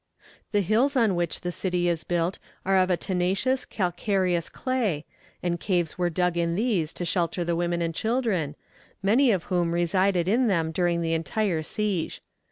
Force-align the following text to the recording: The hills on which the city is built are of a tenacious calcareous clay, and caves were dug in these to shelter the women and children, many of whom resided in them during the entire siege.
The 0.51 0.61
hills 0.61 0.95
on 0.95 1.13
which 1.13 1.41
the 1.41 1.51
city 1.51 1.87
is 1.87 2.03
built 2.03 2.39
are 2.65 2.75
of 2.75 2.89
a 2.89 2.97
tenacious 2.97 3.65
calcareous 3.65 4.49
clay, 4.49 5.05
and 5.43 5.59
caves 5.59 5.95
were 5.95 6.09
dug 6.09 6.37
in 6.37 6.55
these 6.55 6.91
to 6.93 7.05
shelter 7.05 7.45
the 7.45 7.55
women 7.55 7.83
and 7.83 7.93
children, 7.93 8.55
many 9.03 9.29
of 9.29 9.43
whom 9.43 9.75
resided 9.75 10.27
in 10.27 10.47
them 10.47 10.71
during 10.71 11.03
the 11.03 11.13
entire 11.13 11.61
siege. 11.61 12.19